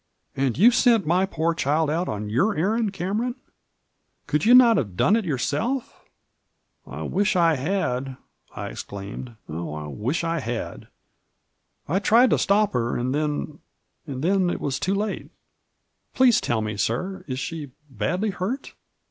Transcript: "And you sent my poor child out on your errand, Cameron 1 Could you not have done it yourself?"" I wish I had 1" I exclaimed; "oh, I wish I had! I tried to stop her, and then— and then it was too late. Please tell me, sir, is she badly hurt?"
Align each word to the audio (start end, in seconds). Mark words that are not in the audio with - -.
"And 0.35 0.57
you 0.57 0.71
sent 0.71 1.05
my 1.05 1.27
poor 1.27 1.53
child 1.53 1.87
out 1.91 2.09
on 2.09 2.27
your 2.27 2.55
errand, 2.57 2.91
Cameron 2.91 3.33
1 3.33 3.35
Could 4.25 4.45
you 4.45 4.55
not 4.55 4.77
have 4.77 4.97
done 4.97 5.15
it 5.15 5.25
yourself?"" 5.25 6.03
I 6.87 7.03
wish 7.03 7.35
I 7.35 7.53
had 7.55 8.07
1" 8.07 8.17
I 8.55 8.67
exclaimed; 8.69 9.35
"oh, 9.47 9.75
I 9.75 9.85
wish 9.85 10.23
I 10.23 10.39
had! 10.39 10.87
I 11.87 11.99
tried 11.99 12.31
to 12.31 12.39
stop 12.39 12.73
her, 12.73 12.97
and 12.97 13.13
then— 13.13 13.59
and 14.07 14.23
then 14.23 14.49
it 14.49 14.59
was 14.59 14.79
too 14.79 14.95
late. 14.95 15.29
Please 16.15 16.41
tell 16.41 16.61
me, 16.61 16.77
sir, 16.77 17.23
is 17.27 17.37
she 17.37 17.69
badly 17.91 18.31
hurt?" 18.31 18.73